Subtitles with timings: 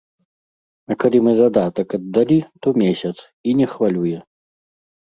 [0.91, 3.15] А калі мы задатак аддалі, то месяц,
[3.51, 4.17] і не хвалюе.